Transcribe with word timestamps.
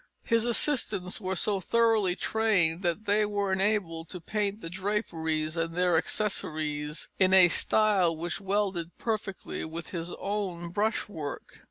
His 0.23 0.45
assistants 0.45 1.21
were 1.21 1.35
so 1.35 1.59
thoroughly 1.59 2.15
trained 2.15 2.81
that 2.81 3.05
they 3.05 3.23
were 3.23 3.53
enabled 3.53 4.09
to 4.09 4.19
paint 4.19 4.59
the 4.59 4.67
draperies 4.67 5.55
and 5.55 5.75
their 5.75 5.95
accessories 5.95 7.09
in 7.19 7.35
a 7.35 7.49
style 7.49 8.17
which 8.17 8.41
welded 8.41 8.97
perfectly 8.97 9.63
with 9.63 9.89
his 9.89 10.11
own 10.13 10.69
brushwork. 10.71 11.59